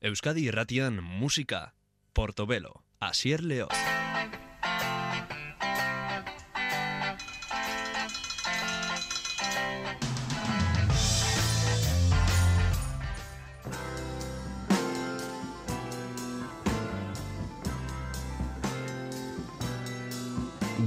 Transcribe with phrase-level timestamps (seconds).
[0.00, 1.74] Euskadi irratian musika,
[2.12, 3.68] Portobelo, Asier Leo.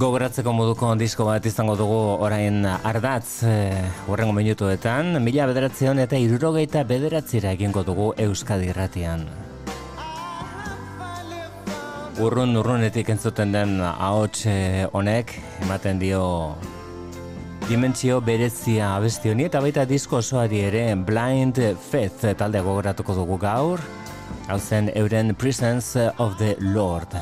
[0.02, 3.50] Gogoratzeko moduko disko bat izango dugu orain ardatz e,
[4.10, 9.22] urrengo minutuetan, mila bederatzion eta irurogeita bederatzira egingo dugu Euskadi irratian.
[12.18, 15.36] Urrun urrunetik entzuten den ahots eh, honek,
[15.68, 16.24] ematen dio
[17.68, 21.62] dimentsio berezia abesti honi eta baita disko osoari ere Blind
[21.92, 23.86] Faith talde gogoratuko dugu gaur,
[24.50, 27.14] hau zen euren Presence of the Lord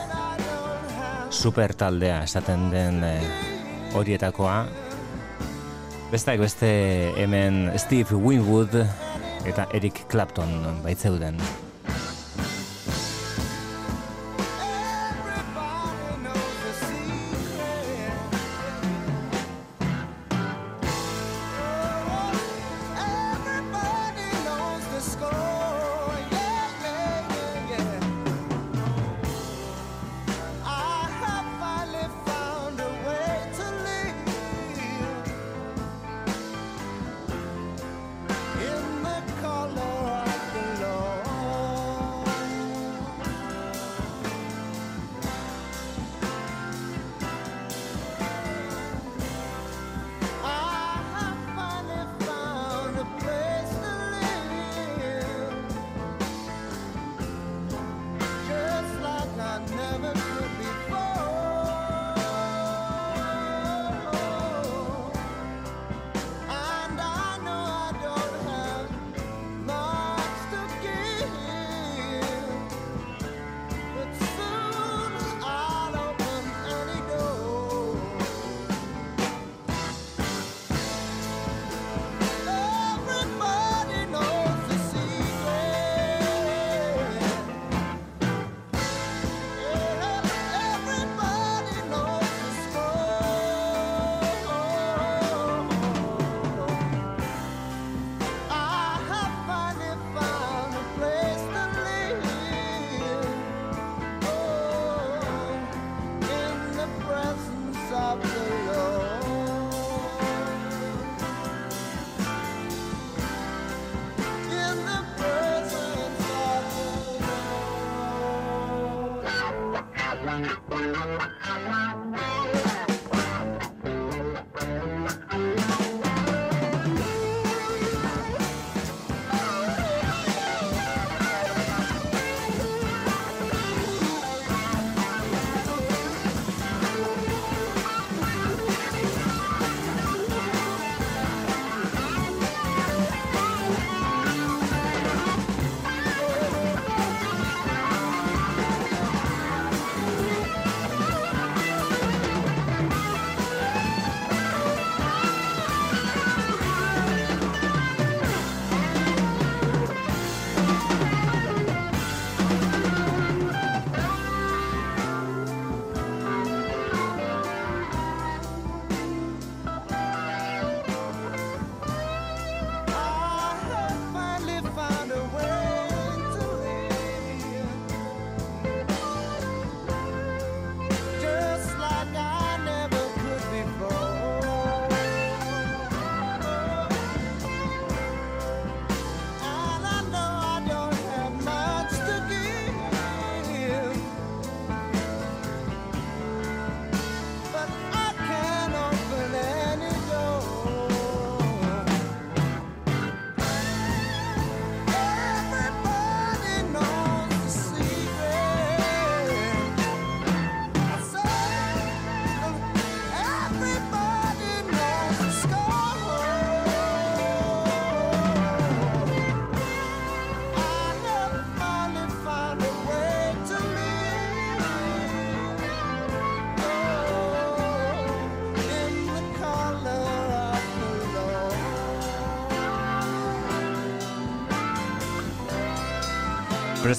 [1.31, 3.15] super taldea esaten den e,
[3.95, 4.67] horietakoa.
[6.11, 6.69] Besteak beste
[7.17, 8.75] hemen Steve Winwood
[9.47, 11.39] eta Eric Clapton baitzeuden.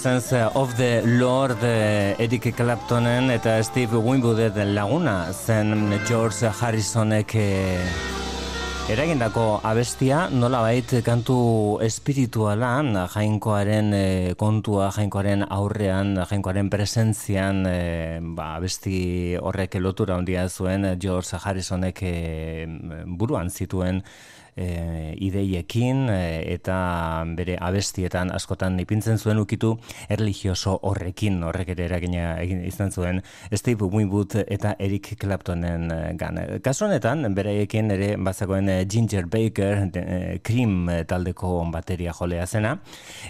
[0.01, 7.85] Presence of the Lord eh, Eric Claptonen eta Steve Winwood laguna zen George Harrisonek eh,
[8.89, 10.23] Eragindako abestia.
[10.33, 17.77] Nolabait kantu espiritualan jainkoaren e, kontua, jainkoaren aurrean, jainkoaren presentzian e,
[18.25, 22.65] ba, abesti horrek lotura handia zuen George Harrisonek e,
[23.05, 24.01] buruan zituen
[24.55, 29.73] e, ideiekin e, eta bere abestietan askotan ipintzen zuen ukitu
[30.11, 33.21] erlijioso horrekin horrek ere eragina egin izan zuen
[33.53, 36.39] Steve Winwood eta Eric Claptonen e, gan.
[36.63, 42.75] Kasu honetan bereiekin ere bazagoen e, Ginger Baker e, Cream taldeko bateria jolea zena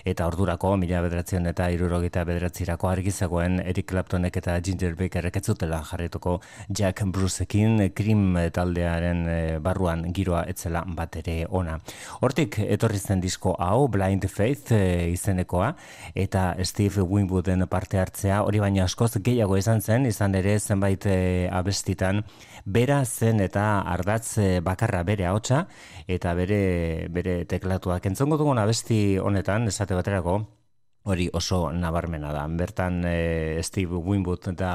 [0.06, 5.82] eta ordurako mila bederatzen eta irurogeita bederatzirako argizagoen Eric Claptonek eta Ginger Bakerek ez zutela
[5.86, 6.40] jarretuko
[6.70, 9.26] Jack Bruceekin Cream taldearen
[9.64, 11.78] barruan giroa etzela bat ere ona.
[12.22, 15.74] Hortik etorri zen disko hau Blind Faith e, izenekoa
[16.16, 21.50] eta Steve Winwooden parte hartzea hori baina askoz gehiago izan zen izan ere zenbait e,
[21.52, 22.24] abestitan
[22.66, 25.66] bera zen eta ardatz e, bakarra bere ahotsa
[26.08, 30.42] eta bere bere teklatuak entzongo dugun abesti honetan esate baterako
[31.04, 32.46] hori oso nabarmena da.
[32.48, 34.74] Bertan e, Steve Winwood da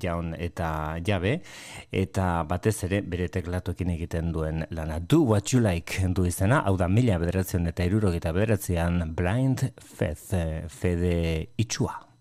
[0.00, 1.40] jaun eta jabe,
[1.92, 4.98] eta batez ere bere teklatuekin egiten duen lana.
[5.00, 10.32] Do what you like du izena, hau da mila bederatzen eta irurogeta bederatzean Blind Faith,
[10.32, 11.16] eh, fede
[11.56, 12.15] itxua.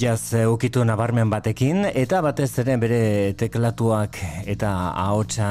[0.00, 3.00] Jaz ukitu nabarmen batekin, eta batez ere bere
[3.36, 4.16] teklatuak
[4.48, 5.48] eta ahotsa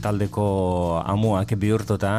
[0.00, 2.12] taldeko amuak bihurtuta,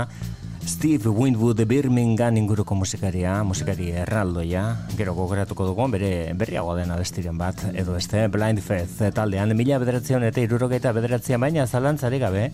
[0.62, 4.62] Steve Winwood Birmingham inguruko musikaria, musikari erraldoia,
[4.94, 10.28] gero gogoratuko dugu, bere berriago dena bestiren bat, edo este Blind Faith taldean, mila bederatzean
[10.30, 12.52] eta irurogeita bederatzean, baina zalantzari gabe,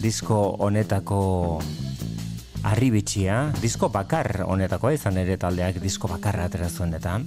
[0.00, 1.20] disko honetako
[2.64, 7.20] arribitxia, disko bakar honetakoa izan ere taldeak disko bakarra atera zuen eta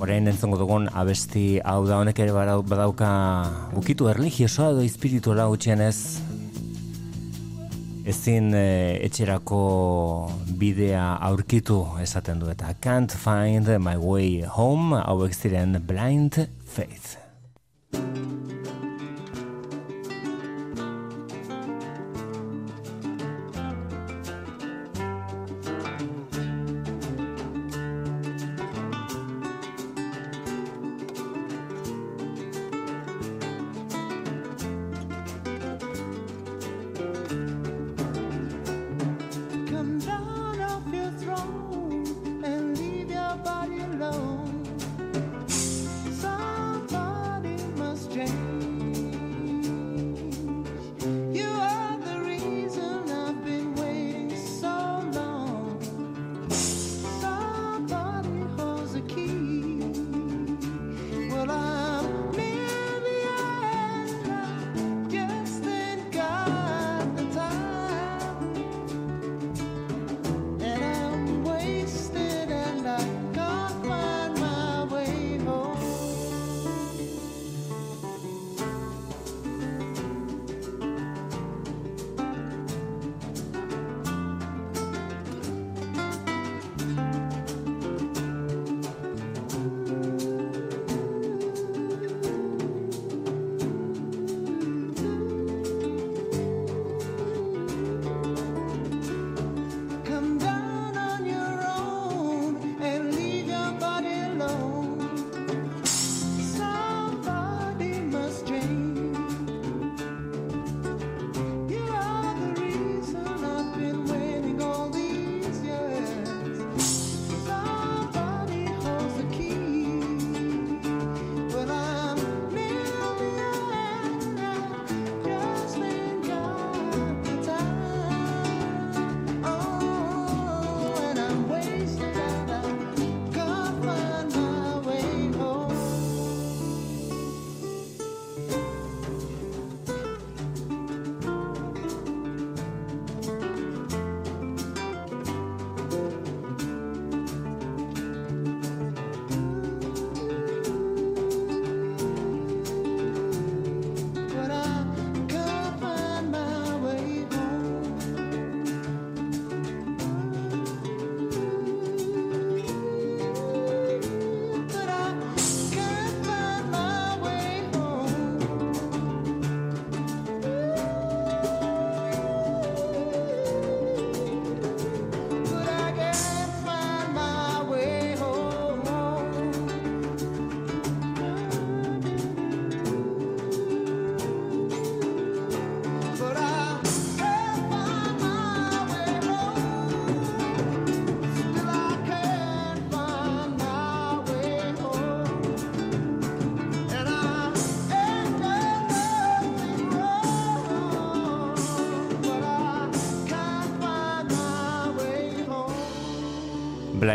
[0.00, 3.10] Orain entzongo dugun abesti hau da honek ere badauka
[3.76, 5.44] ukitu erligiosoa edo espirituala
[5.86, 6.22] ez
[8.08, 15.76] ezin e, etxerako bidea aurkitu esaten du eta Can't find my way home hauek ziren
[15.84, 17.19] blind faith.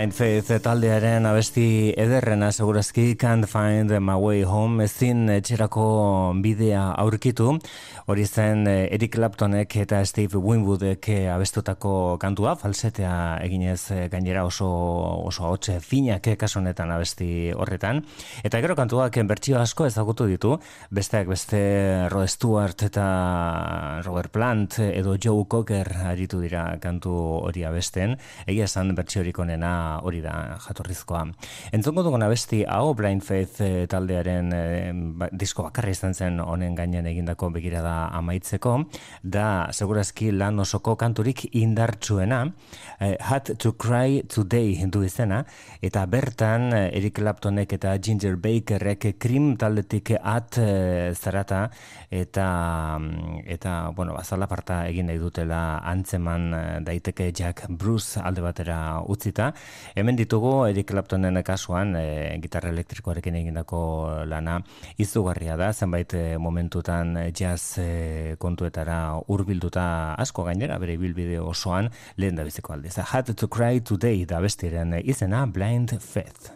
[0.06, 5.86] Blind Faith taldearen abesti ederrena segurazki Can't Find My Way Home ezin etxerako
[6.44, 7.56] bidea aurkitu
[8.06, 14.44] Hori zen eh, Eric Claptonek eta Steve Winwoodek eh, abestutako kantua, falsetea eginez eh, gainera
[14.46, 14.68] oso
[15.26, 18.04] oso hotxe finak kasunetan abesti horretan.
[18.46, 20.52] Eta gero kantuak bertsio asko ezagutu ditu,
[20.94, 21.62] besteak beste
[22.14, 23.08] Rod Stewart eta
[24.06, 29.74] Robert Plant edo Joe Cocker aritu dira kantu hori abesten, egia esan bertsio horik onena
[30.06, 31.24] hori da jatorrizkoa.
[31.74, 34.54] Entzongo dugun abesti hau Blind Faith taldearen
[35.18, 38.76] ba, disko bakarri izan zen honen gainen egindako begirada amaitzeko,
[39.24, 42.42] da segurazki lan osoko kanturik indartsuena,
[43.00, 45.44] eh, Had to Cry Today du izena,
[45.82, 51.70] eta bertan eh, Eric Claptonek eta Ginger Bakerrek krim taldetik at eh, zarata,
[52.10, 58.44] eta, mm, eta bueno, bazala parta egin nahi dutela antzeman eh, daiteke Jack Bruce alde
[58.46, 59.52] batera utzita,
[59.96, 63.80] Hemen ditugu Eric Claptonen kasuan, e, gitarra elektrikoarekin egindako
[64.28, 64.60] lana,
[65.02, 69.86] izugarria da, zenbait e, momentutan jazz e, kontuetara hurbilduta
[70.26, 72.98] asko gainera, bere bilbide osoan, lehen da biziko aldiz.
[73.14, 76.54] Had to cry today da bestiren izena Blind Faith.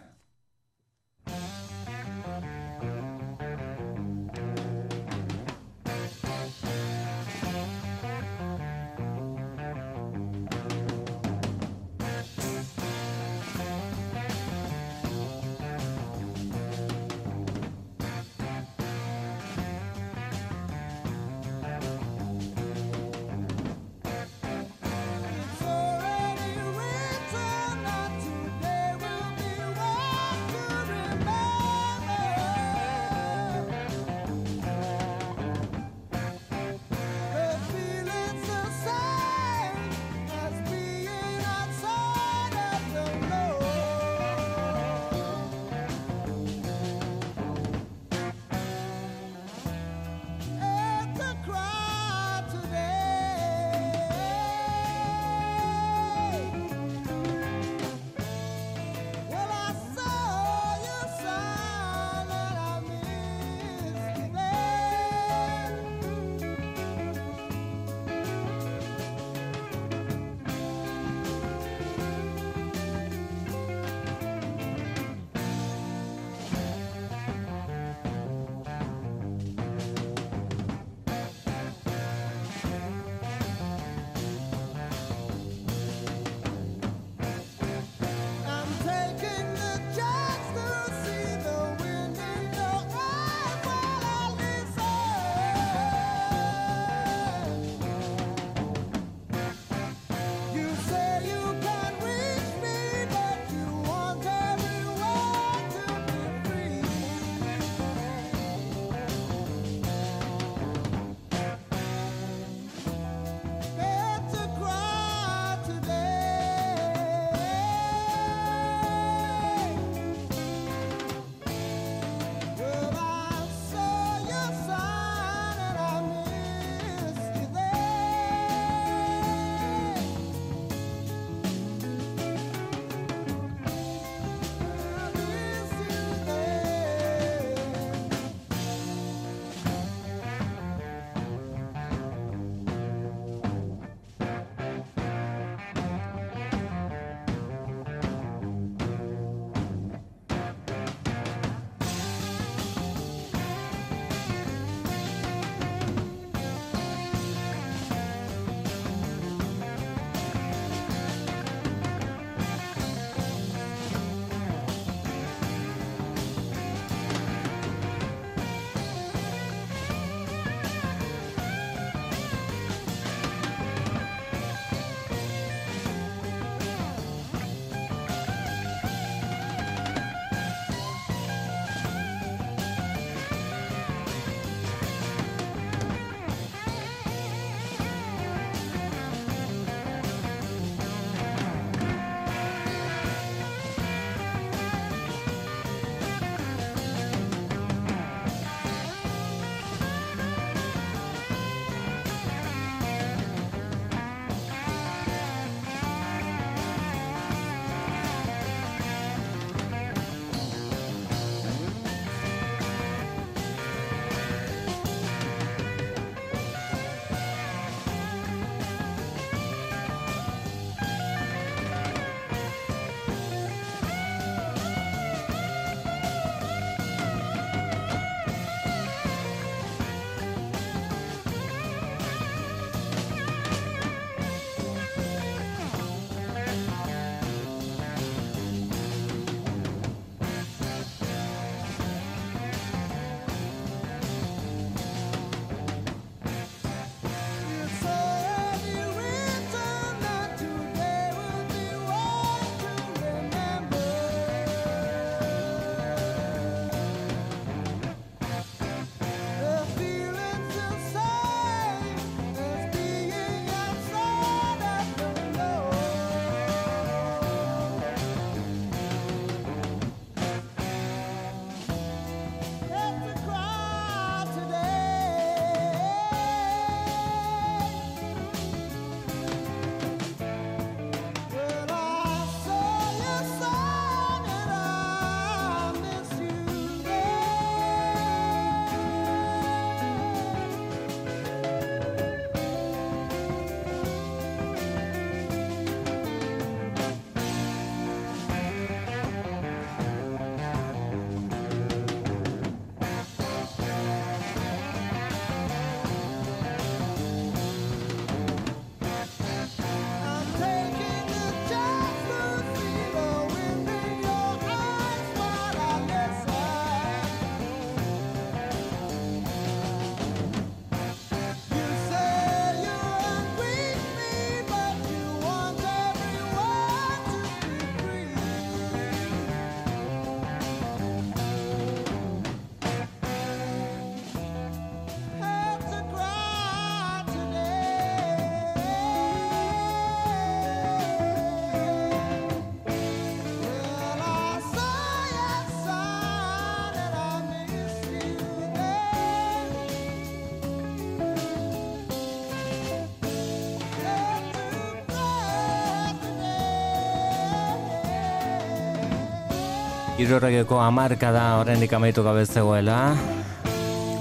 [360.09, 362.95] Irorregeko amarka da horrendik amaitu gabe zegoela.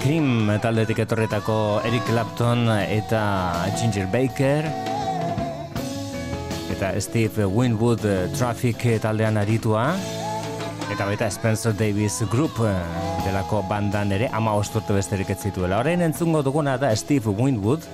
[0.00, 3.20] Cream taldetik etorretako Eric Clapton eta
[3.76, 4.64] Ginger Baker.
[6.72, 8.06] Eta Steve Winwood
[8.38, 9.90] Traffic taldean aritua.
[10.88, 12.56] Eta baita Spencer Davis Group
[13.26, 15.82] delako bandan ere ama osturte besterik ez zituela.
[15.82, 17.84] Horrein entzungo duguna da Steve Winwood,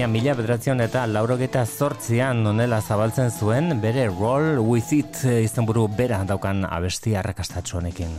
[0.00, 6.22] baina mila bedrazion eta laurogeta zortzian nonela zabaltzen zuen, bere Roll With It izenburu bera
[6.24, 8.16] daukan abesti arrakastatxo honekin.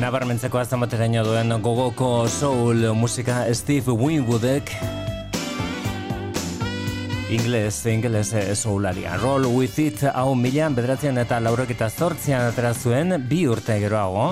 [0.00, 4.70] Nabarmentzeko azamateraino duen gogoko soul musika Steve Winwoodek
[7.30, 9.18] Ingles, ingles soularia.
[9.20, 14.24] Roll with it hau milan bederatzen eta laurek eta zortzian atera zuen bi urte geroago.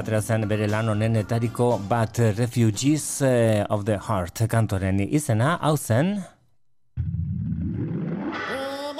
[0.00, 5.76] Atera zen bere lan honen etariko bat Refugees eh, of the Heart kantoren izena hau
[5.76, 6.22] zen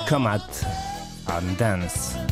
[0.07, 0.65] Come out
[1.27, 2.32] and dance.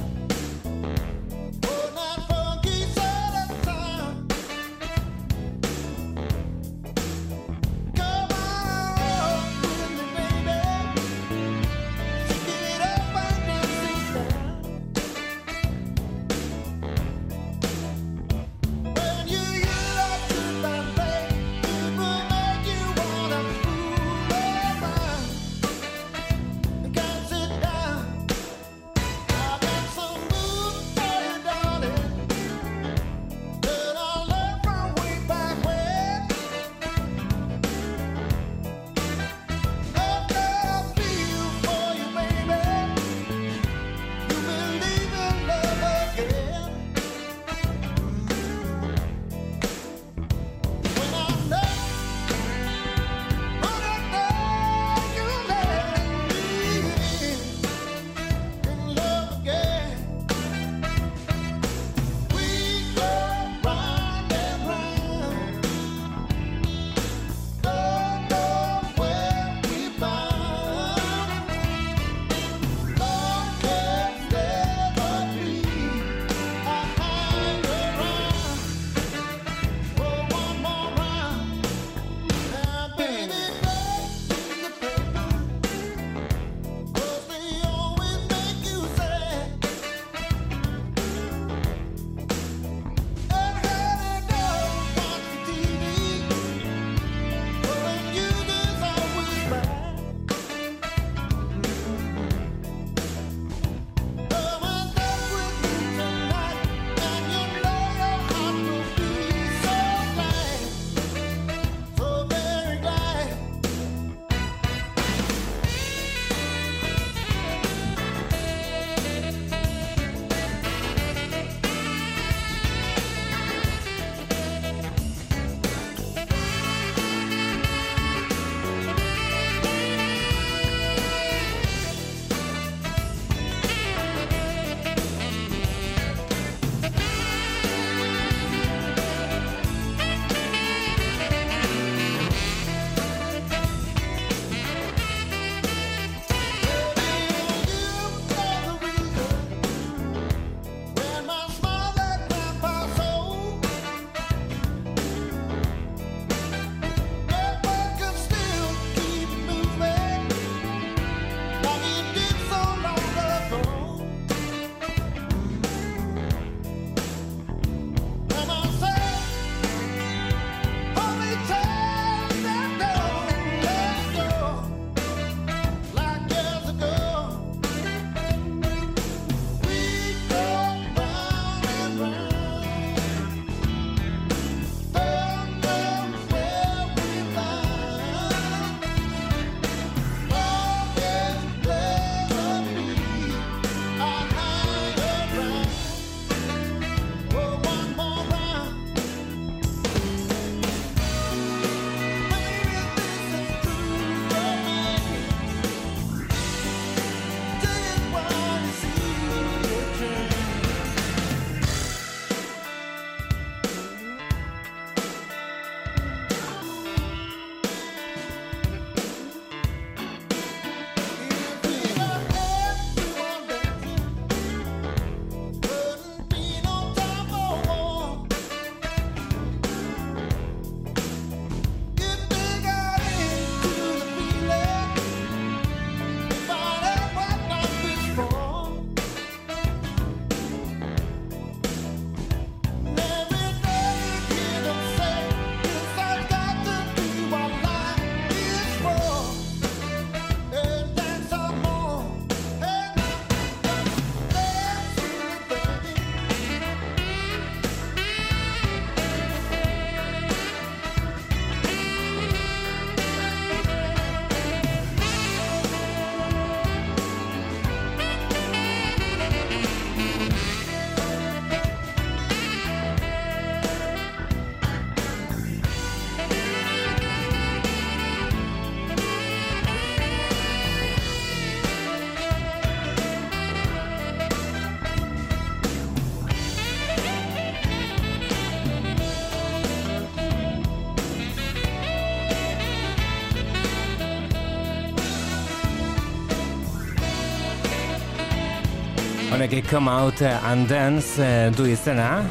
[299.50, 302.22] Honek Come Out and Dance eh, du izena.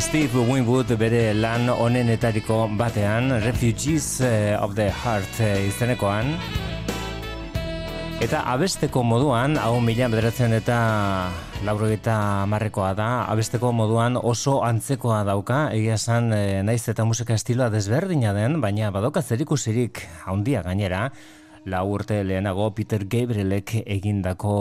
[0.00, 6.34] Steve Winwood bere lan onenetariko batean, Refugees eh, of the Heart izenekoan.
[8.18, 10.80] Eta abesteko moduan, hau mila bederatzen eta
[11.62, 12.16] lauro eta
[12.50, 16.34] marrekoa da, abesteko moduan oso antzekoa dauka, egia esan
[16.66, 21.10] naiz eta musika estiloa desberdina den, baina badoka zerikusirik handia gainera,
[21.64, 24.54] lau urte lehenago Peter Gabrielek egindako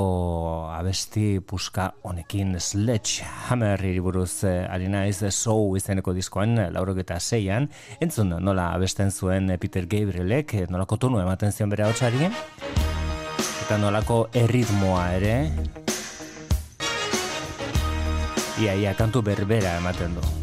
[0.71, 7.67] abesti puska honekin Sledge Hammer iriburuz eh, harina ez show izeneko diskoan laurok eta zeian
[7.99, 11.91] entzun nola abesten zuen Peter Gabrielek nolako tonu ematen zion bere hau
[13.63, 15.35] eta nolako erritmoa ere?
[18.61, 20.42] Ia ia kantu berbera ematen du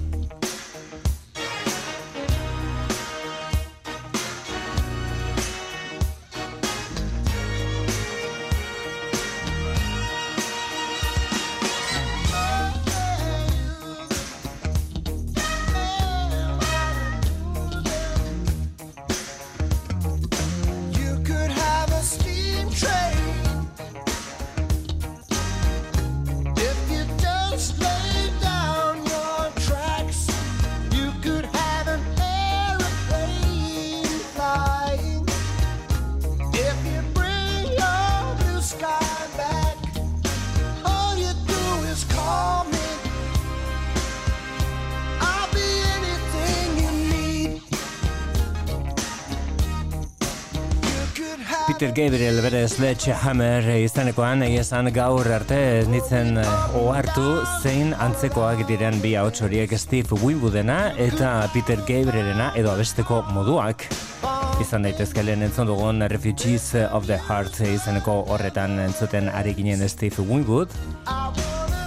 [52.01, 55.59] Gabriel bere Sledge Hammer izanekoan esan gaur arte
[55.93, 56.47] nitzen eh,
[56.81, 57.25] ohartu
[57.61, 63.85] zein antzekoak diren bi ahots horiek Steve Winwoodena eta Peter Gabrielena edo abesteko moduak.
[64.65, 70.25] Izan daitezke lehen entzun dugun Refugees of the Heart izaneko horretan entzuten ari ginen Steve
[70.25, 70.73] Winwood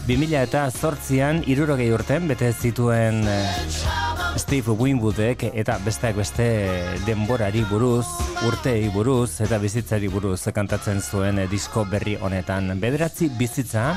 [0.06, 6.46] 2000 eta zortzian irurogei urten bete zituen eh, Steve Winwoodek eta besteak beste
[7.06, 8.06] denborari buruz,
[8.48, 12.74] urtei buruz eta bizitzari buruz kantatzen zuen disko berri honetan.
[12.82, 13.92] Bederatzi bizitza,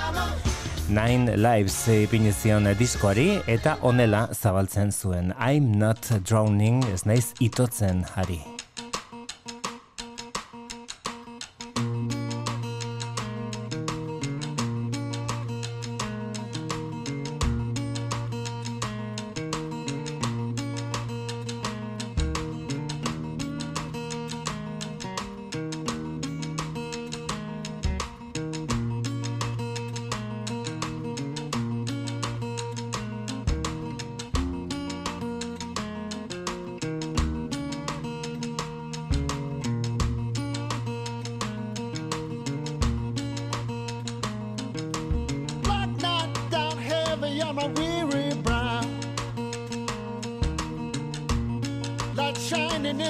[0.88, 5.32] Nine Lives ipinizion diskoari eta onela zabaltzen zuen.
[5.38, 8.55] I'm not drowning, ez naiz itotzen hari.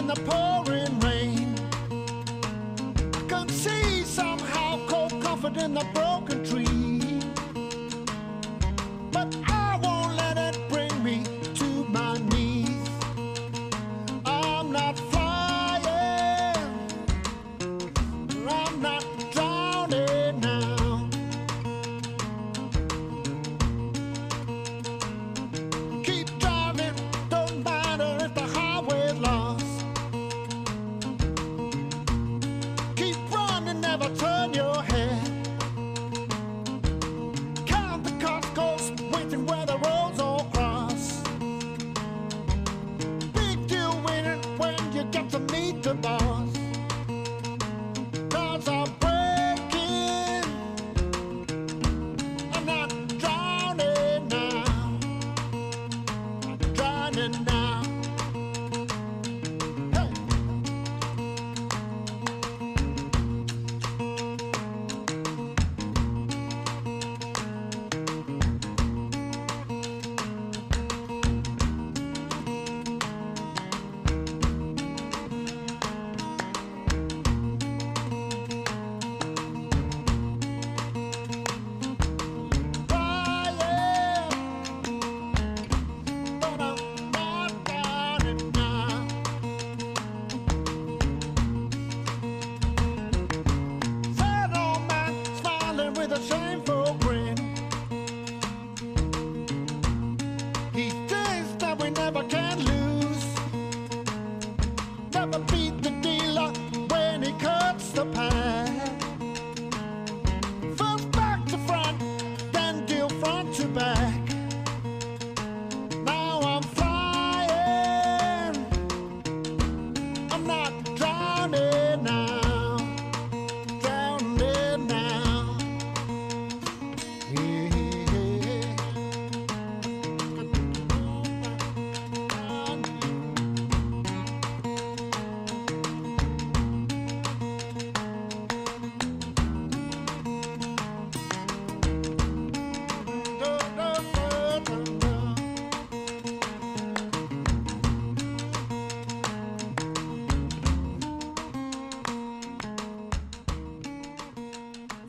[0.07, 0.56] the poor.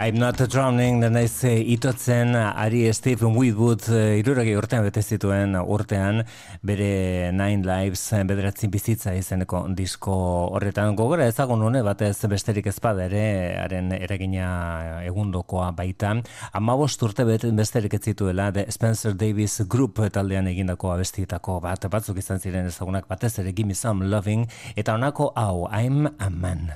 [0.08, 5.58] I'm not drowning, da naiz eh, itotzen ari Stephen Whitwood uh, iruragi urtean bete zituen
[5.60, 6.22] urtean
[6.64, 10.16] bere Nine Lives eh, bederatzin bizitza izeneko disko
[10.55, 10.95] horretan.
[10.95, 13.26] Gogora ezagun une batez besterik ezpada ere
[13.66, 14.47] haren eragina
[15.10, 16.14] egundokoa baita.
[16.55, 22.39] Amabost urte besterik ez zituela The Spencer Davis Group taldean egindako abestietako bat batzuk izan
[22.39, 23.12] ziren ezagunak.
[23.12, 24.47] Batez ere Gimme Some Loving
[24.78, 26.72] eta honako hau I'm a Man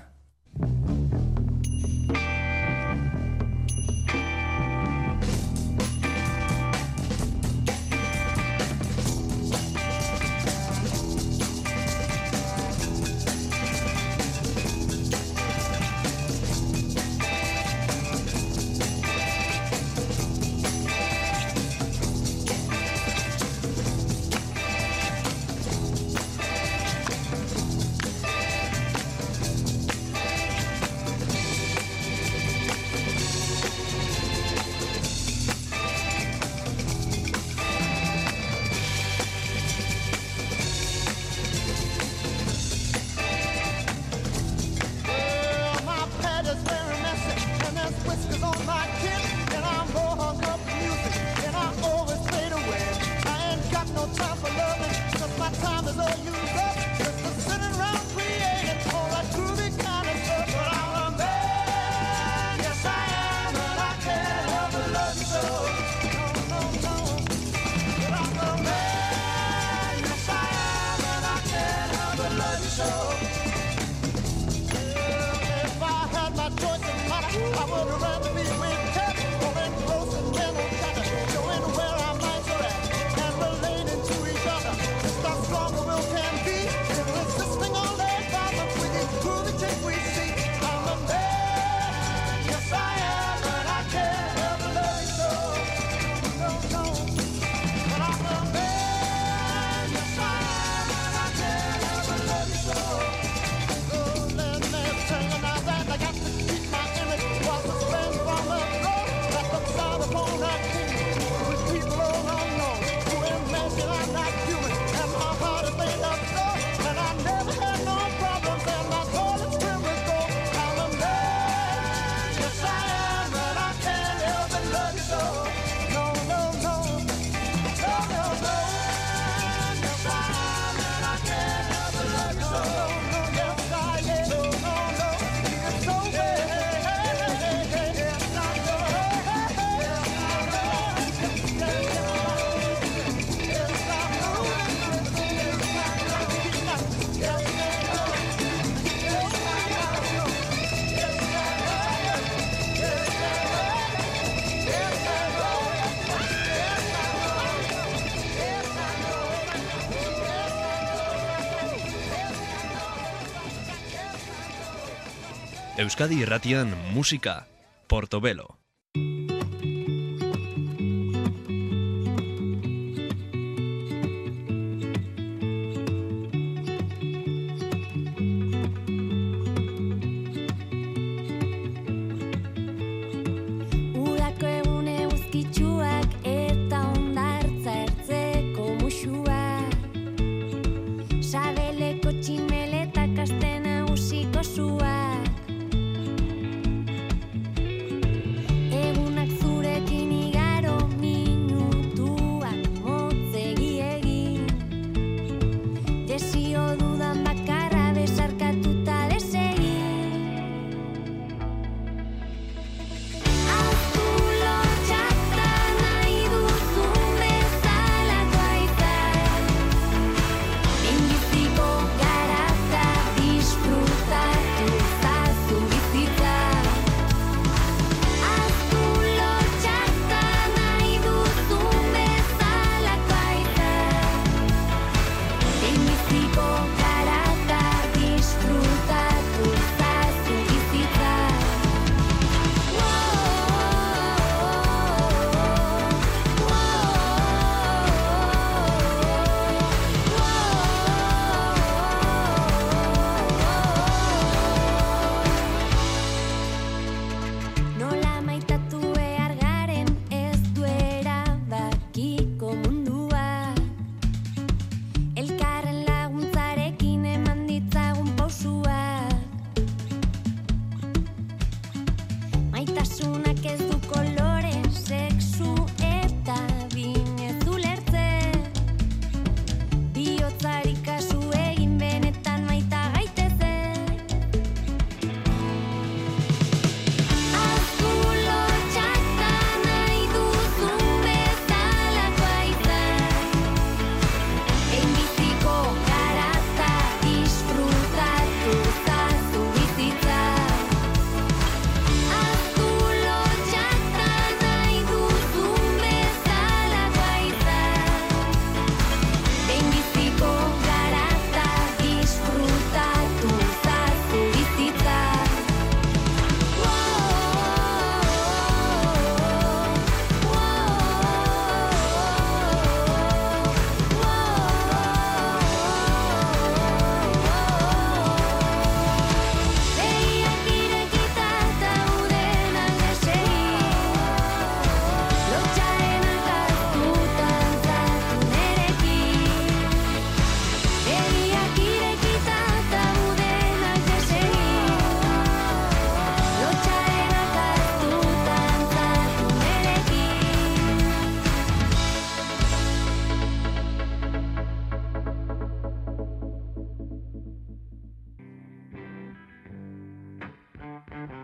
[166.02, 167.46] Euskadi Irratian Musika
[167.86, 168.51] Portobelo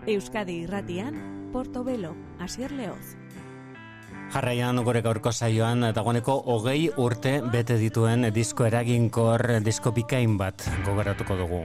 [0.08, 1.18] Euskadi irratian,
[1.52, 3.18] Portobelo, Asier Leoz.
[4.32, 11.38] Jarraian gure gaurko saioan dagoeneko hogei urte bete dituen disko eraginkor disko bikain bat gogoratuko
[11.44, 11.62] dugu.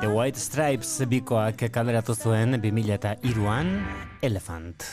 [0.00, 3.78] The White Stripes bikoak kaleratu zuen 2000 eta iruan
[4.20, 4.84] Elephant.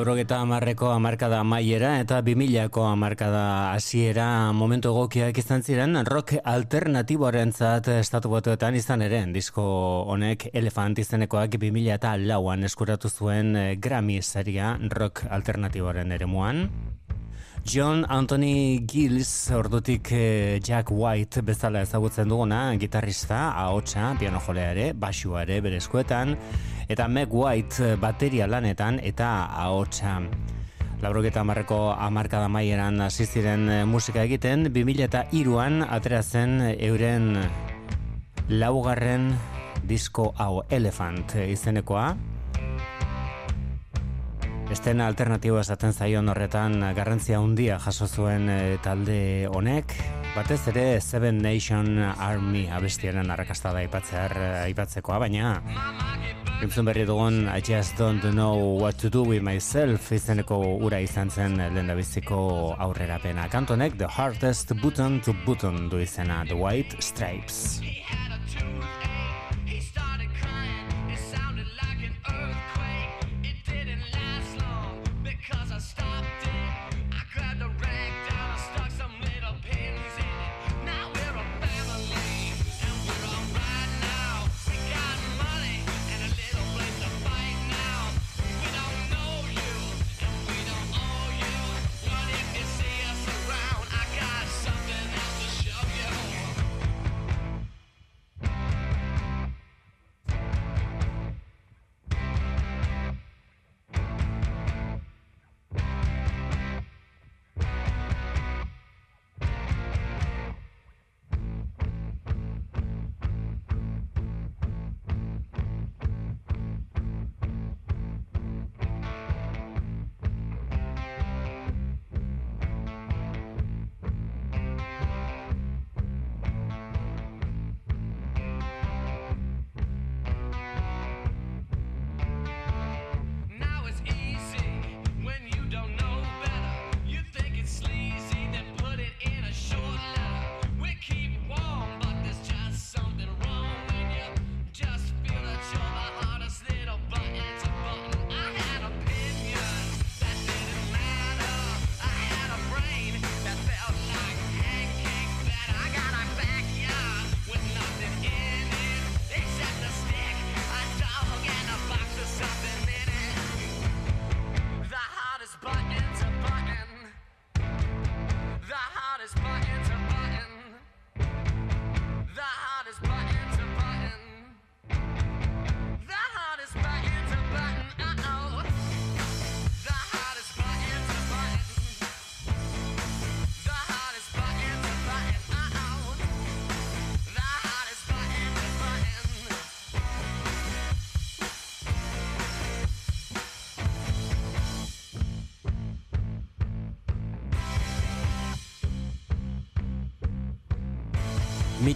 [0.00, 3.42] Laurogeta amarreko amarkada maiera eta bimilako amarkada
[3.74, 9.64] hasiera momentu egokiak izan ziren rock alternatiboaren zat estatu batuetan izan ere disko
[10.14, 16.64] honek elefant izenekoak bimila eta lauan eskuratu zuen Grammy saria rock alternatiboaren ere muan.
[17.64, 24.92] John Anthony Gills ordutik eh, Jack White bezala ezagutzen duguna, gitarrista, ahotsa, piano jolea ere,
[24.92, 25.78] basua ere, bere
[26.88, 30.20] eta Meg White eh, bateria lanetan eta ahotsa.
[31.02, 37.36] Laurogeta amarreko amarkada maieran asistiren eh, musika egiten, 2000 eta iruan aterazen euren
[38.48, 39.36] laugarren
[39.84, 42.29] disko hau Elephant izenekoa.
[44.70, 49.96] Estena alternatibo esaten zaion horretan garrantzia handia jaso zuen eh, talde honek,
[50.36, 54.36] batez ere Seven Nation Army abestiaren arrakastada aipatzear
[54.68, 55.56] aipatzekoa, baina
[56.62, 61.30] Entzun berri dugun I just don't know what to do with myself izeneko ura izan
[61.34, 63.48] zen lehen da biziko aurrera pena.
[63.48, 67.80] Kantonek The Hardest Button to Button du izena The White Stripes.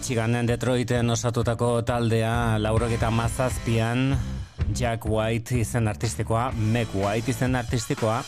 [0.05, 4.13] Michiganen Detroiten osatutako taldea laurogeta mazazpian
[4.77, 8.19] Jack White izen artistikoa, Meg White izen artistikoa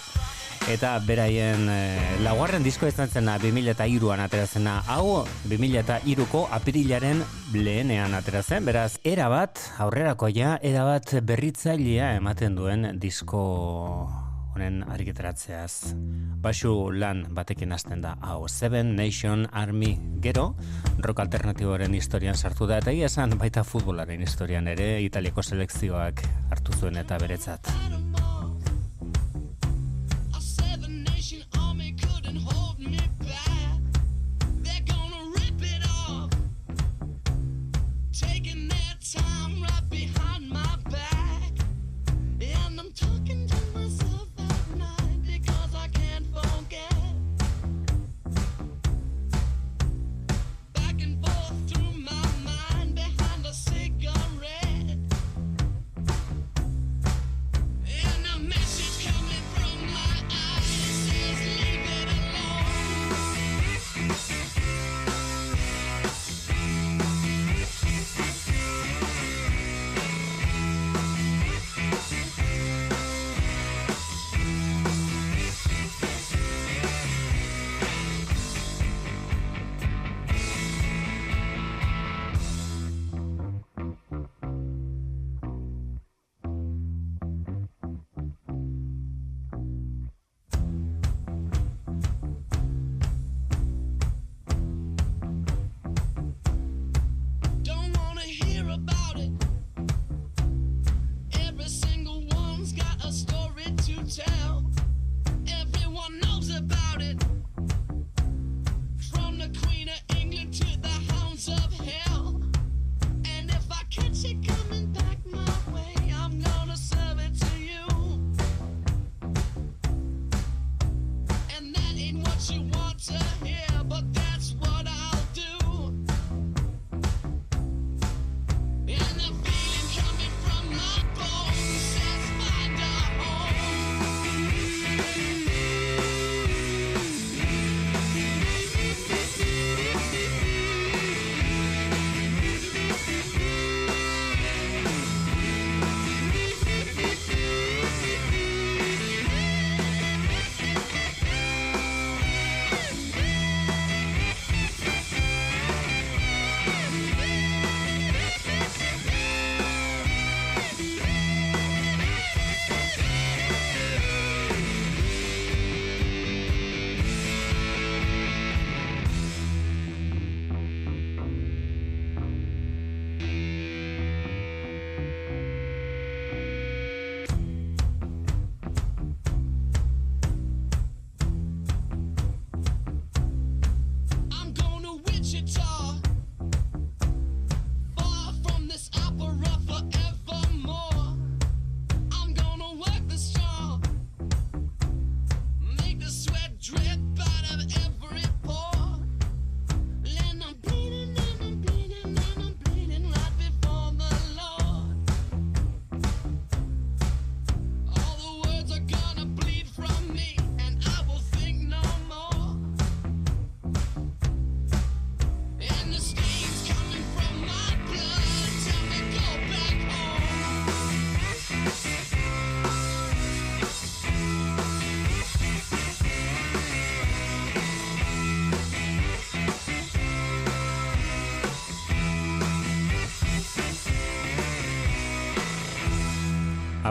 [0.73, 1.77] eta beraien e,
[2.25, 5.21] laugarren disko izan zena 2002an aterazena hau
[5.53, 7.21] 2002ko apirilaren
[7.53, 13.43] lehenean aterazen beraz erabat aurrerakoia erabat berritzailea ematen duen disko
[14.57, 15.93] honen argitaratzeaz.
[16.41, 20.55] Basu lan batekin hasten da hau Seven Nation Army gero
[21.05, 26.97] rock alternatiboaren historian sartu da eta esan baita futbolaren historian ere Italiako selekzioak hartu zuen
[26.97, 27.73] eta beretzat.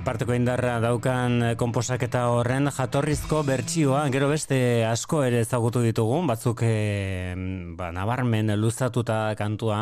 [0.06, 6.60] Aparteko indarra daukan eh, konposaketa horren jatorrizko bertsioa, gero beste asko ere ezagutu ditugun, batzuk
[6.62, 7.32] e,
[7.74, 9.80] ba, nabarmen luzatuta kantua,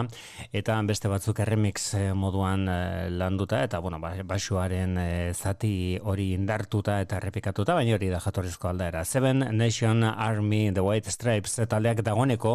[0.49, 2.65] eta beste batzuk erremix eh, moduan
[3.19, 4.97] landuta, eta bueno, ba, basuaren
[5.35, 9.05] zati hori indartuta eta errepikatuta, baina hori da jatorrizko aldaera.
[9.05, 12.55] Seven Nation Army, The White Stripes, taldeak dagoneko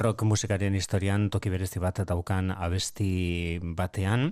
[0.00, 4.30] rock musikaren historian toki berezi bat daukan abesti batean.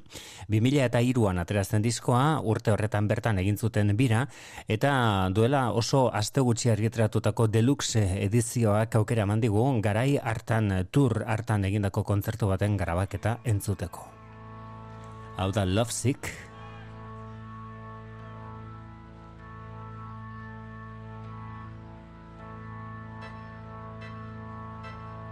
[0.48, 4.24] 2000 eta iruan aterazten diskoa, urte horretan bertan egin zuten bira
[4.70, 4.92] eta
[5.34, 12.46] duela oso aste gutxi argitratutako deluxe edizioak aukera mandigu garai hartan tour hartan egindako kontzertu
[12.46, 14.06] baten grabaketa entzuteko.
[15.38, 16.30] Hau da Love Sick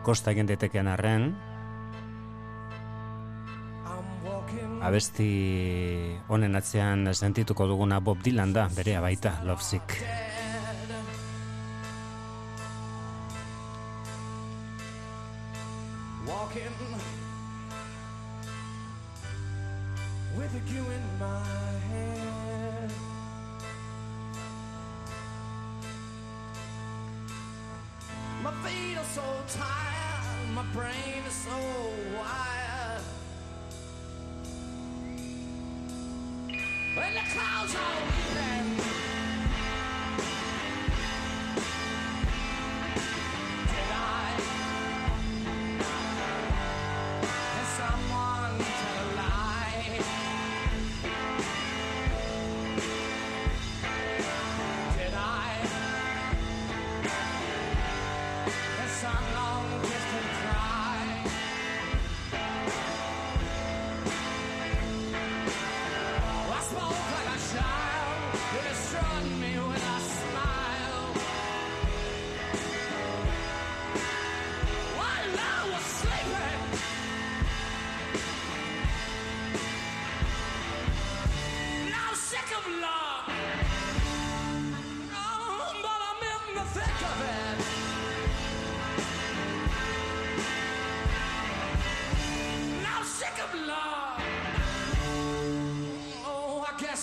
[0.07, 1.33] Kosta egin arren,
[4.87, 5.29] abesti
[6.29, 10.01] honen atzean sentituko duguna Bob Dylan da, bere baita, Lovesick.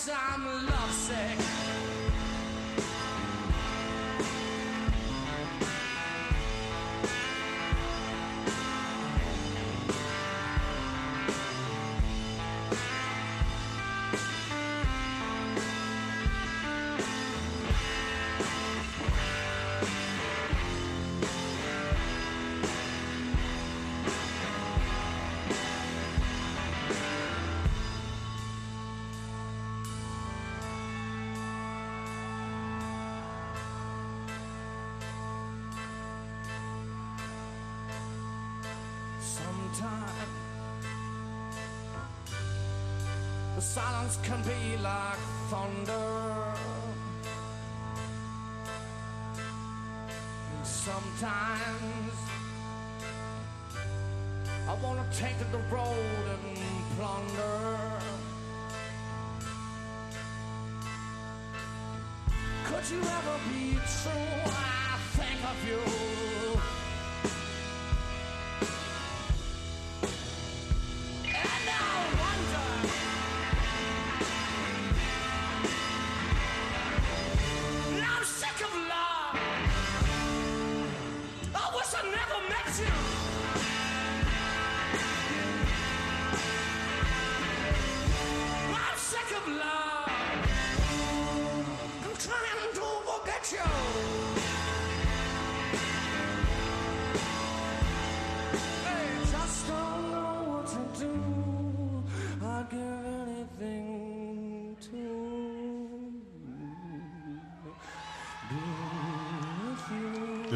[0.06, 0.83] Oh, I guess I'm lovesick.
[43.74, 45.18] Silence can be like
[45.50, 46.54] thunder.
[50.52, 52.14] And sometimes
[54.70, 56.58] I wanna take to the road and
[56.96, 57.80] plunder.
[62.66, 63.66] Could you ever be
[64.02, 64.38] true?
[64.46, 66.73] I think of you.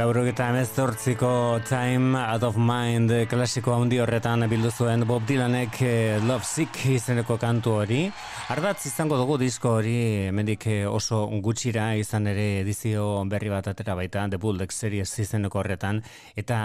[0.07, 6.47] Laurogeta emezortziko Time Out of Mind klasiko handi horretan bildu zuen Bob Dylanek eh, Love
[6.47, 8.05] Sick izeneko kantu hori.
[8.47, 13.91] Ardatz izango dugu disko hori hemendik eh, oso gutxira izan ere edizio berri bat atera
[13.99, 15.99] baita The Bulldog Series izeneko horretan
[16.39, 16.59] eta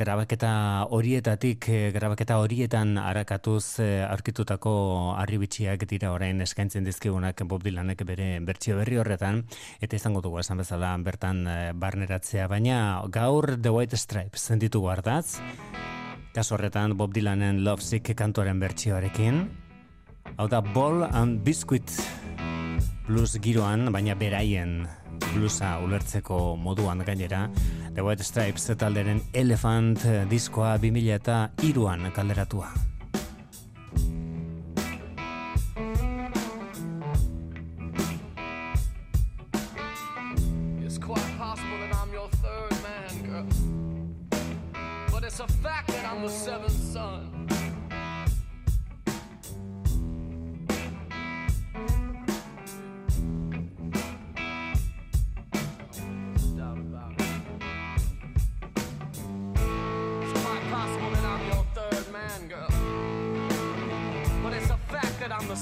[0.00, 0.52] grabaketa
[0.88, 4.72] horietatik eh, grabaketa horietan arakatuz eh, aurkitutako
[5.20, 9.44] arribitxiak dira orain eskaintzen dizkigunak Bob Dylanek bere bertsio berri horretan
[9.84, 11.44] eta izango dugu esan bezala bertan
[11.76, 12.48] barneratzea.
[12.48, 15.42] Baina gaur The White Stripes ditugu hartaz
[16.32, 19.67] kaso horretan Bob Dylanen Love Sick kantuaren bertsioarekin
[20.36, 21.92] hau da Ball and Biscuit
[23.06, 24.82] blues giroan, baina beraien
[25.30, 27.46] bluesa ulertzeko moduan gainera
[27.94, 32.97] The White Stripes talderen Elephant diskoa 2000 eta iruan kalderatua.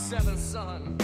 [0.07, 0.97] Seventh son.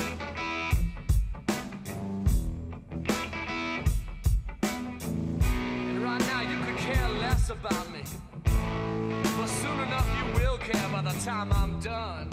[5.43, 8.03] And right now you could care less about me.
[8.45, 12.32] But soon enough you will care by the time I'm done.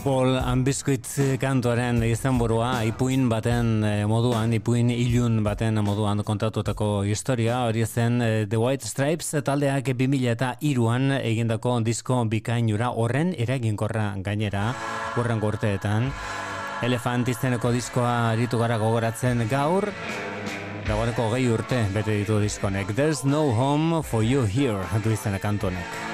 [0.00, 1.04] Paul Ambiscuit
[1.36, 8.46] kantoren izenburua ipuin baten eh, moduan, ipuin ilun baten moduan kontatutako historia, hori zen eh,
[8.48, 14.70] The White Stripes taldeak 2000 eta iruan egindako disko bikainura horren eraginkorra gainera,
[15.20, 16.08] horren gorteetan.
[16.80, 19.90] Elefant izeneko diskoa aritu gara gogoratzen gaur,
[20.88, 22.96] dagoeneko gehi urte bete ditu diskonek.
[22.96, 26.09] There's no home for you here, du izena kantonek.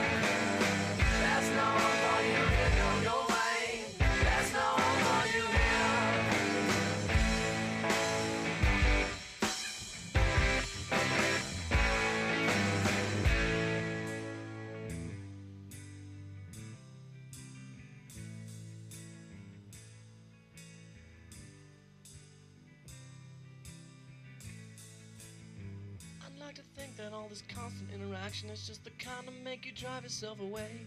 [29.57, 30.85] Make you drive yourself away.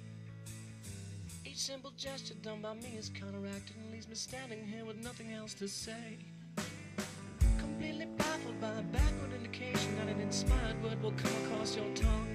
[1.43, 5.33] Each simple gesture done by me is counteracted and leaves me standing here with nothing
[5.33, 6.19] else to say.
[7.57, 12.27] Completely baffled by a backward indication that an inspired word will come across your tongue.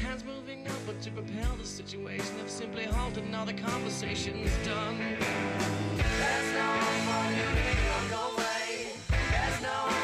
[0.00, 4.96] Hands moving upward to propel the situation have simply halted now the conversation's done.
[5.96, 7.46] There's no home for you
[7.90, 8.92] don't go away.
[9.10, 10.03] There's no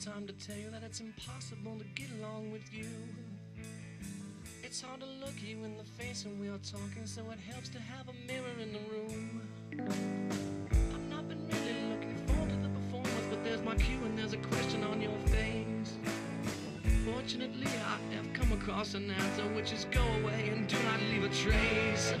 [0.00, 2.86] time to tell you that it's impossible to get along with you.
[4.62, 7.68] It's hard to look you in the face when we are talking, so it helps
[7.70, 9.42] to have a mirror in the room.
[9.78, 14.32] I've not been really looking forward to the performance, but there's my cue and there's
[14.32, 15.98] a question on your face.
[17.04, 21.24] Fortunately, I have come across an answer which is go away and do not leave
[21.24, 22.14] a trace.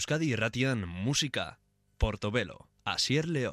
[0.00, 1.58] Euskadi irratian musika.
[1.98, 2.54] Portobelo.
[2.88, 3.52] Asier Leoz.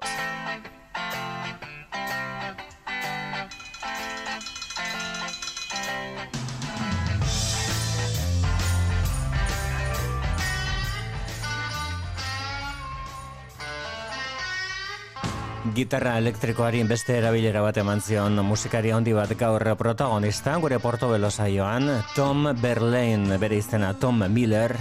[15.76, 21.92] Gitarra elektrikoari beste erabilera bat eman zion musikari handi bat gaur protagonista, gure Portobelo saioan,
[22.16, 24.78] Tom Berlain, bere izena Tom Miller,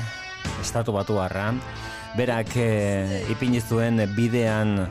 [0.67, 1.15] estatu batu
[2.17, 4.89] berak e, ipini zuen bidean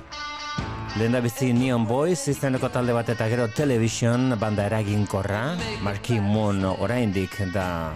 [0.96, 7.36] lehen bizi Neon Boys izeneko talde bat eta gero Television banda eraginkorra, Marky Moon oraindik
[7.54, 7.92] da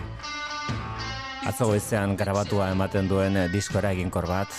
[1.47, 4.51] atzo goizean grabatua ematen duen disko eraginkor bat.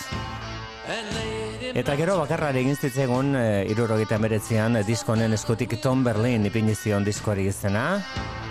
[1.70, 7.46] Eta gero bakarrari egin zitzegun e, irurogeita emeretzean e, diskonen eskutik Tom Berlin ipinizion diskoari
[7.52, 7.86] izena,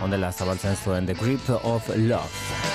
[0.05, 2.68] ondela zabaltzen zuen The Grip of Love.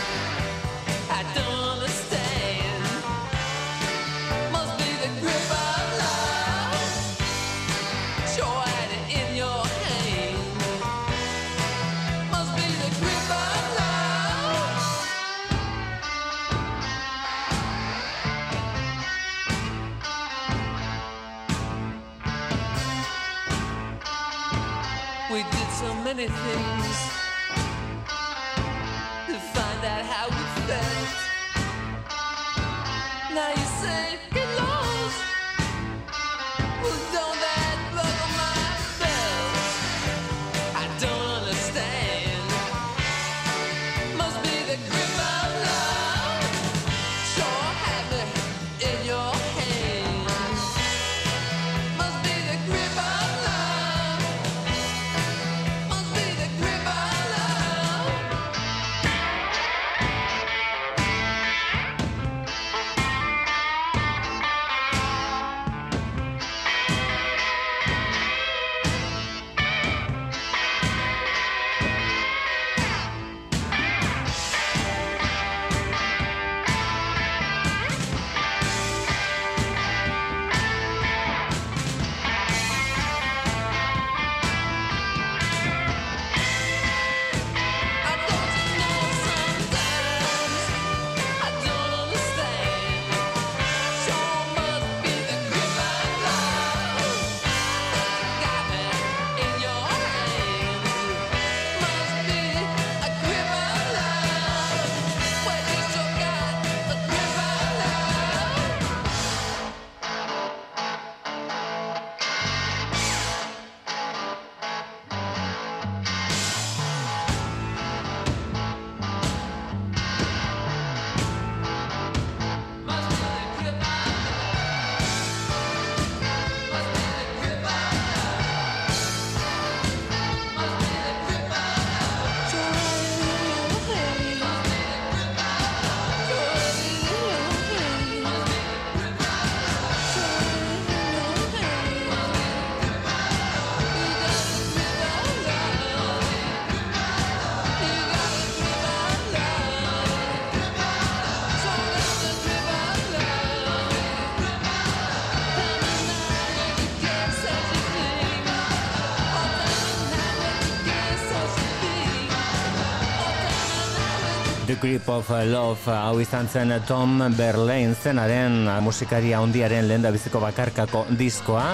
[164.85, 171.70] Grip of Love hau izan zen Tom Berlain zenaren musikaria handiaren lehen biziko bakarkako diskoa.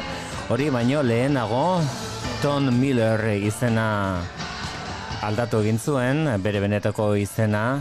[0.46, 1.80] Hori baino lehenago
[2.38, 4.22] Tom Miller izena
[5.26, 7.80] aldatu egin zuen, bere benetako izena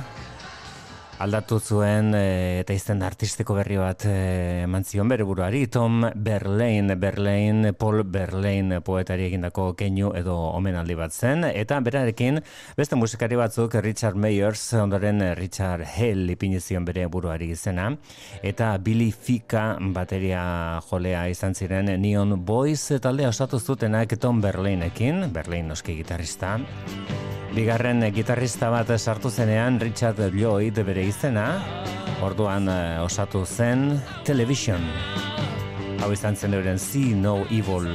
[1.20, 6.94] aldatu zuen e, eta izen artistiko berri bat e, eman zion bere buruari Tom Berlain,
[7.00, 12.40] Berlain, Paul Berlain poetari egindako keinu edo omenaldi bat zen eta berarekin
[12.78, 17.90] beste musikari batzuk Richard Mayers ondoren Richard Hell ipini zion bere buruari izena
[18.42, 19.66] eta Billy Fika
[19.96, 20.44] bateria
[20.90, 26.58] jolea izan ziren Neon Boys taldea osatu zutenak Tom Berlainekin, Berlain noski gitarrista
[27.60, 31.44] Bigarren eh, gitarrista bat sartu zenean Richard Lloyd bere izena,
[32.24, 34.88] orduan eh, osatu zen Television.
[36.00, 37.92] Hau izan zen euren See No Evil.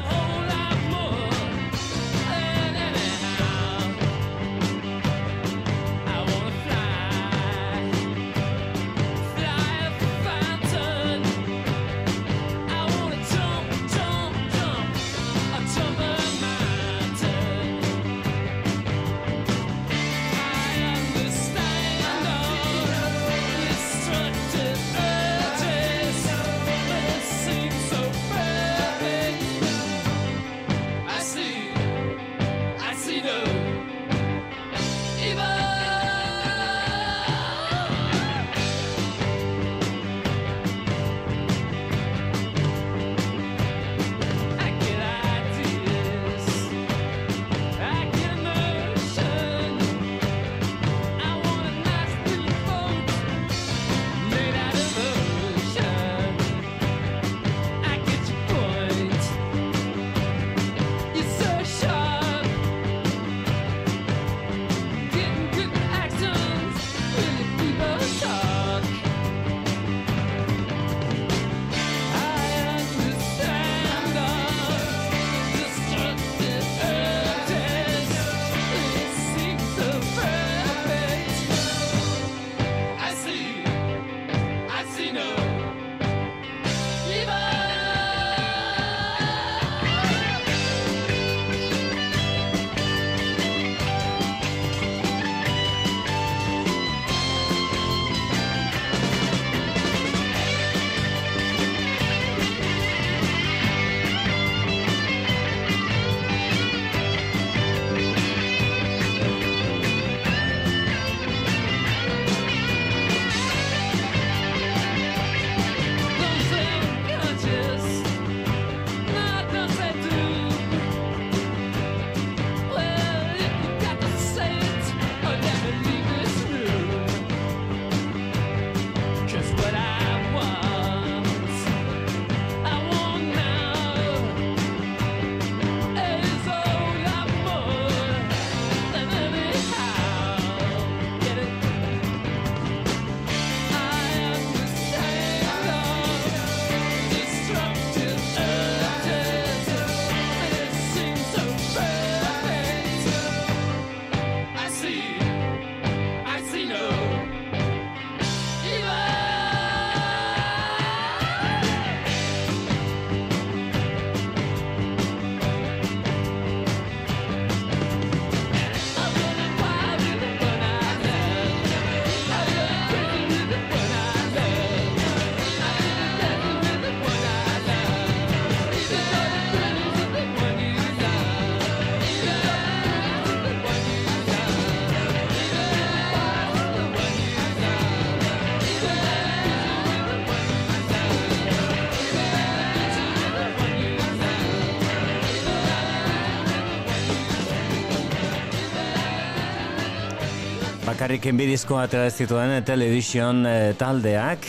[201.05, 204.47] Bakarrik enbidizko atera zituen eh, television eh, taldeak.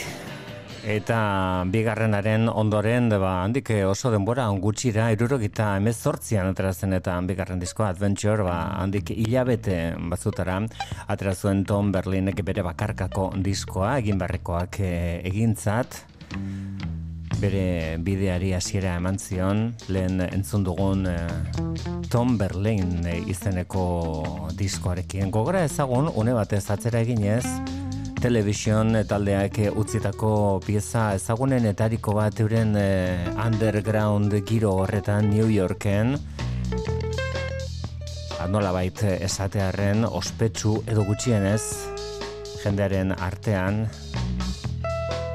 [0.88, 1.18] Eta
[1.68, 8.48] bigarrenaren ondoren ba, handik eh, oso denbora gutxira irurogita emezortzian aterazen eta bigarren disko Adventure
[8.48, 10.62] ba, handik hilabete bazutara
[11.12, 16.06] atera zuen Tom Berlinek bere bakarkako diskoa egin barrekoak egintzat
[17.46, 19.68] bere bideari hasiera eman zion.
[19.94, 21.06] Lehen entzun dugun
[22.10, 23.86] Tom Berlin izeneko
[24.58, 25.30] diskoarekin.
[25.32, 27.46] Gogora ezagun, une batez atzera eginez,
[28.22, 30.32] television taldeak utzitako
[30.66, 36.16] pieza ezagunen etariko bat euren eh, underground giro horretan New Yorken,
[38.50, 41.62] nola bait esatearen ospetsu edo gutxienez
[42.64, 43.86] jendearen artean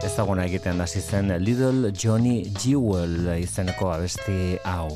[0.04, 4.88] ezaguna egiten hasi zen Little Johnny Jewel izeneko abesti hau.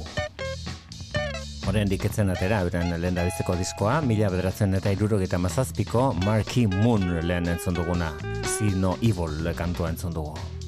[1.64, 7.48] Horen diketzen atera, euren lehen dabizeko diskoa, mila bederatzen eta irurogeita mazazpiko Marky Moon lehen
[7.54, 8.12] entzun duguna.
[8.56, 10.63] Zino Evil kantua entzun dugu.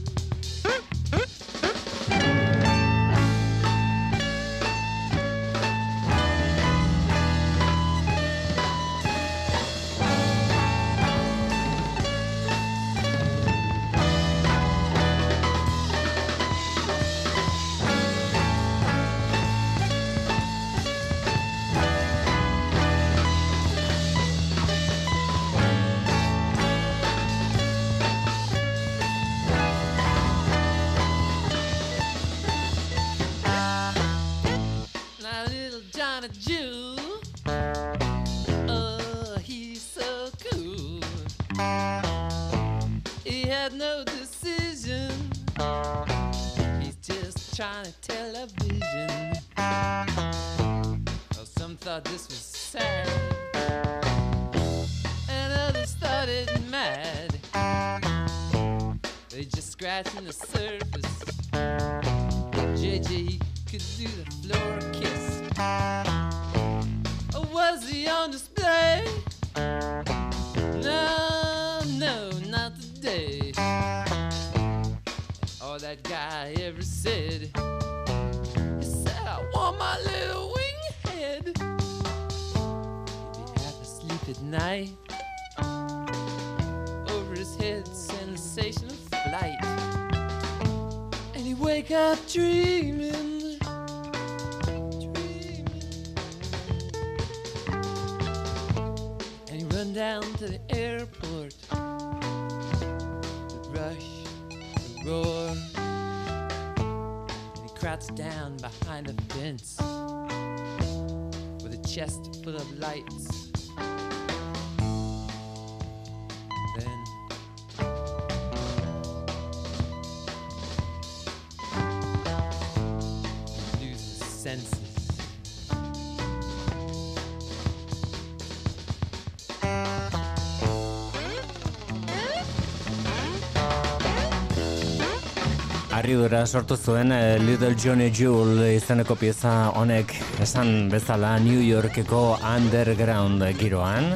[136.26, 140.10] Harridura sortu zuen eh, Little Johnny Jewel izeneko pieza honek
[140.42, 144.08] esan bezala New Yorkeko underground giroan.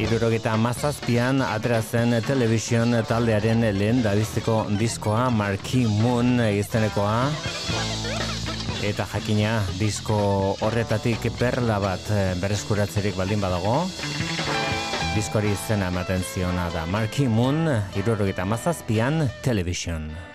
[0.00, 7.28] Irurogeta mazazpian aterazen television taldearen lehen dabizteko diskoa Marquee Moon izenekoa.
[8.80, 13.76] Eta jakina disko horretatik perla bat eh, berreskuratzerik baldin badago
[15.10, 17.66] diskori izena ematen ziona da Marky Moon,
[17.98, 20.29] irurogeta mazazpian, television.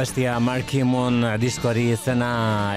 [0.00, 2.30] Abestia Mark Kimon diskoari izena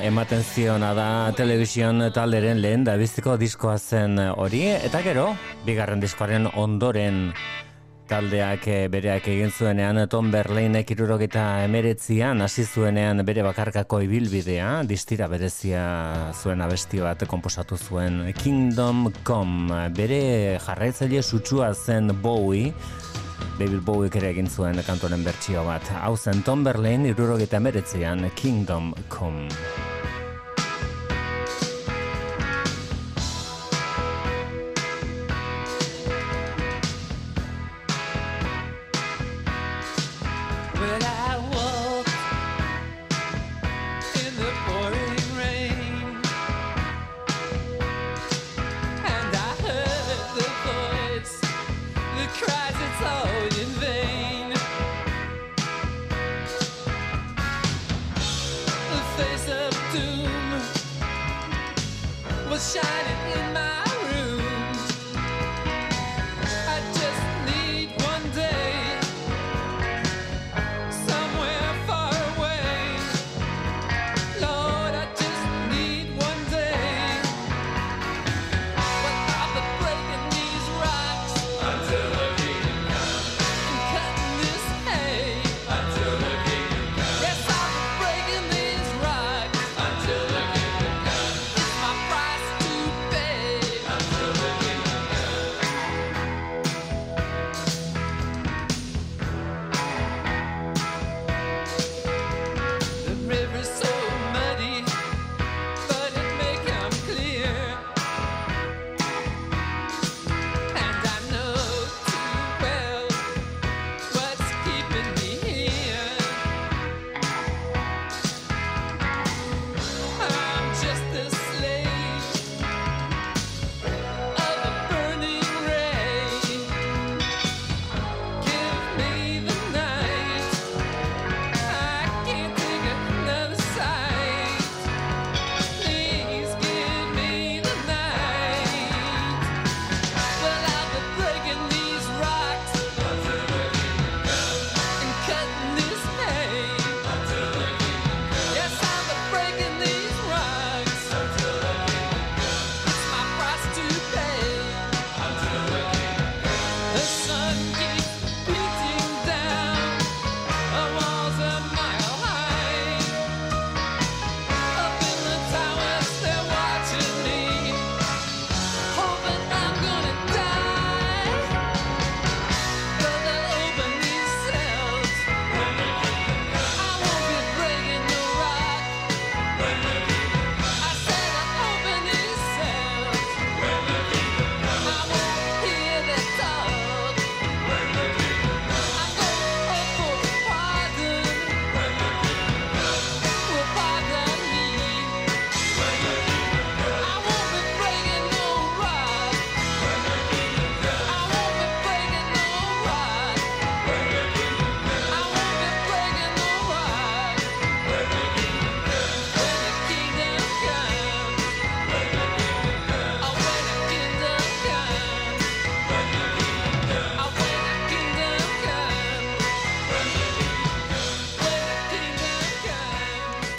[0.04, 4.66] ematen ziona da telebizion talderen lehen da biztiko diskoa zen hori.
[4.76, 5.30] Eta gero,
[5.64, 7.30] bigarren diskoaren ondoren
[8.12, 15.32] taldeak eh, bereak egin zuenean Tom Berleinek irurogeta emeretzian hasi zuenean bere bakarkako ibilbidea distira
[15.32, 15.86] berezia
[16.36, 19.88] zuen abesti bat komposatu zuen Kingdom Come.
[19.96, 22.74] Bere jarraitzaile sutsua zen Bowie
[23.60, 25.94] David Bowie ere egin zuen kantoren bertsio bat.
[26.04, 29.93] Hau zen Tom Berlin irurogeita meretzean Kingdom Come.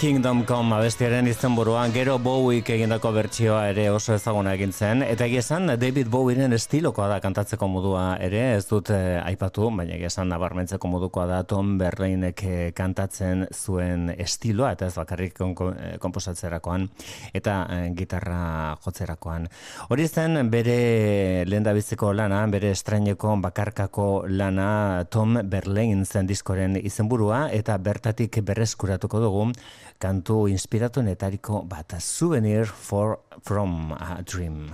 [0.05, 5.01] Kingdom Come abestiaren izenburuan gero Bowiek egindako bertsioa ere oso ezaguna egin zen.
[5.01, 9.95] Eta egia esan David Bowieren estilokoa da kantatzeko modua ere ez dut eh, aipatu baina
[9.95, 15.95] egia esan nabarmentzeko modukoa da Tom Berleinek eh, kantatzen zuen estiloa eta ez bakarrik eh,
[16.03, 16.85] konposatzerakoan
[17.33, 19.49] eta eh, gitarra jotzerakoan.
[19.89, 24.69] Hori zen bere lehendabiziko lana bere estraineko bakarkako lana
[25.09, 29.49] Tom Berlein zen diskoren izenburua eta bertatik berreskuratuko dugu
[29.99, 34.71] kantu inspiratu netariko bat, souvenir for, from a dream.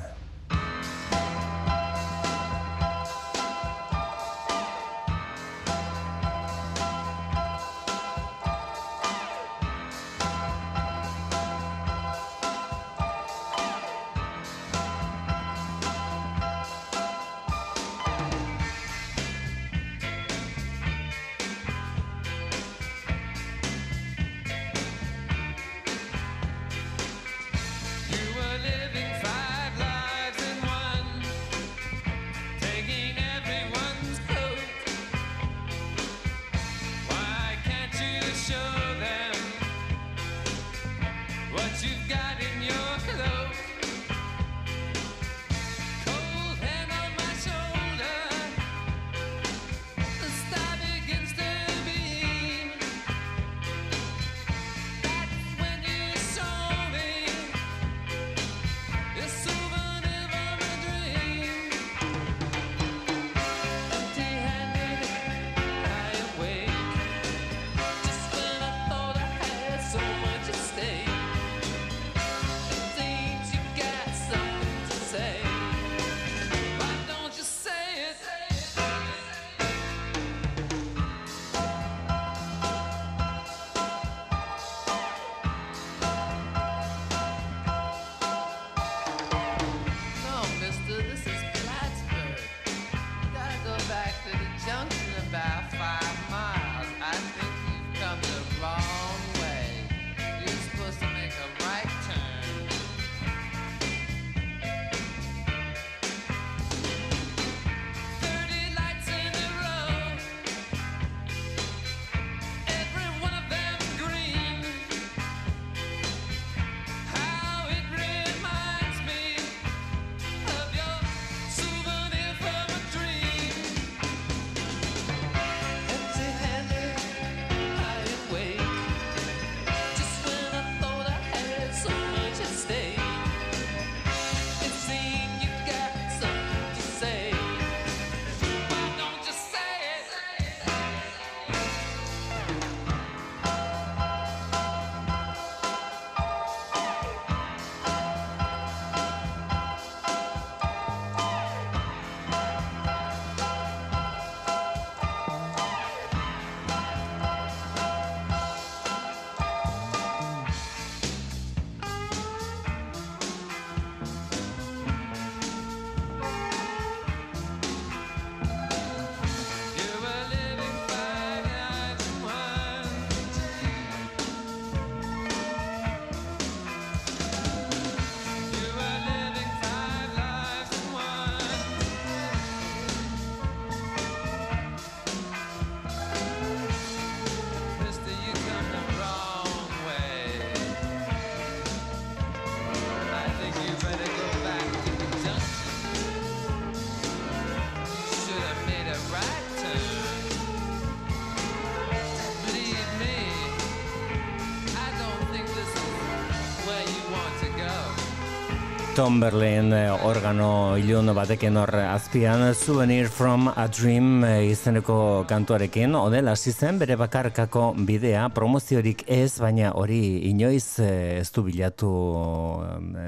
[209.01, 212.43] Tom Berlin eh, organo ilun bateken hor azpian.
[212.53, 215.95] Souvenir from a Dream eh, izeneko kantuarekin.
[215.97, 218.27] Onela hasi zen bere bakarkako bidea.
[218.37, 221.89] Promoziorik ez baina hori inoiz eh, ez du bilatu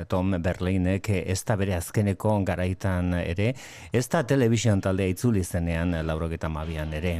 [0.09, 1.11] Tom Berlinek.
[1.27, 3.51] Ez da bere azkeneko garaitan ere.
[3.93, 7.19] Ez da television taldea itzuli zenean laurogeta mabian ere.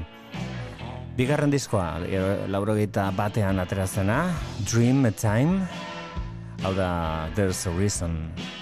[1.21, 2.01] Bigarren diskoa,
[2.49, 4.23] laurogeita batean aterazena,
[4.65, 5.61] Dream Time,
[6.65, 8.62] hau da There's a Reason.